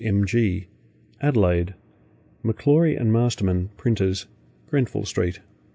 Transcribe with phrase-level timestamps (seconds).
[0.03, 0.65] C.M.G.
[1.21, 1.75] Adelaide:
[2.43, 4.25] McClory and Masterman, Printers,
[4.67, 5.41] Grenfell Street.